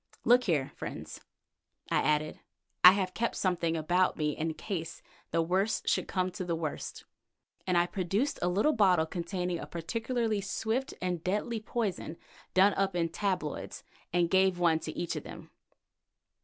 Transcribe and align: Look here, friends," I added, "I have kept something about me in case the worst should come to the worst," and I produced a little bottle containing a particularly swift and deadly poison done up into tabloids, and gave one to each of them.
Look 0.25 0.45
here, 0.45 0.71
friends," 0.75 1.21
I 1.91 1.97
added, 2.01 2.39
"I 2.83 2.93
have 2.93 3.13
kept 3.13 3.35
something 3.35 3.77
about 3.77 4.17
me 4.17 4.31
in 4.35 4.55
case 4.55 5.03
the 5.29 5.43
worst 5.43 5.87
should 5.87 6.07
come 6.07 6.31
to 6.31 6.43
the 6.43 6.55
worst," 6.55 7.05
and 7.67 7.77
I 7.77 7.85
produced 7.85 8.39
a 8.41 8.47
little 8.49 8.73
bottle 8.73 9.05
containing 9.05 9.59
a 9.59 9.67
particularly 9.67 10.41
swift 10.41 10.95
and 11.03 11.23
deadly 11.23 11.59
poison 11.59 12.17
done 12.55 12.73
up 12.73 12.95
into 12.95 13.13
tabloids, 13.13 13.83
and 14.11 14.27
gave 14.31 14.57
one 14.57 14.79
to 14.79 14.97
each 14.97 15.15
of 15.15 15.21
them. 15.23 15.51